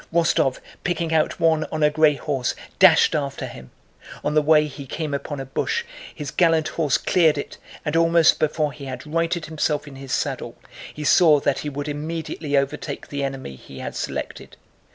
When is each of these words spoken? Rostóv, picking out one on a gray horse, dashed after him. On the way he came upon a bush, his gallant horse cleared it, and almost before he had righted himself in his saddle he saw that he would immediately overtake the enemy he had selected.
Rostóv, 0.11 0.57
picking 0.83 1.13
out 1.13 1.39
one 1.39 1.63
on 1.71 1.83
a 1.83 1.91
gray 1.91 2.15
horse, 2.15 2.55
dashed 2.79 3.13
after 3.13 3.45
him. 3.45 3.69
On 4.23 4.33
the 4.33 4.41
way 4.41 4.65
he 4.65 4.87
came 4.87 5.13
upon 5.13 5.39
a 5.39 5.45
bush, 5.45 5.83
his 6.15 6.31
gallant 6.31 6.69
horse 6.69 6.97
cleared 6.97 7.37
it, 7.37 7.59
and 7.85 7.95
almost 7.95 8.39
before 8.39 8.71
he 8.71 8.85
had 8.85 9.05
righted 9.05 9.45
himself 9.45 9.87
in 9.87 9.97
his 9.97 10.11
saddle 10.11 10.55
he 10.91 11.03
saw 11.03 11.39
that 11.41 11.59
he 11.59 11.69
would 11.69 11.87
immediately 11.87 12.57
overtake 12.57 13.09
the 13.09 13.23
enemy 13.23 13.55
he 13.55 13.77
had 13.77 13.95
selected. 13.95 14.57